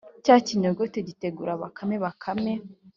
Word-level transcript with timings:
cya 0.25 0.35
kinyogote 0.45 0.97
gitegura 1.07 1.51
bakame. 1.61 1.95
bakame 2.03 2.53